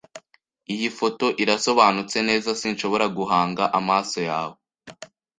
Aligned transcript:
Iyi 0.73 0.89
foto 0.99 1.25
irasobanutse 1.43 2.17
neza. 2.29 2.49
Sinshobora 2.61 3.05
guhanga 3.17 3.63
amaso 3.79 4.17
yawe. 4.29 4.55